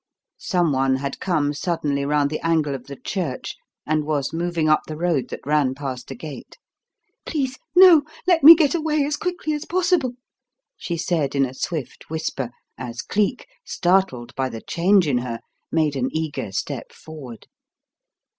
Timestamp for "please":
7.23-7.59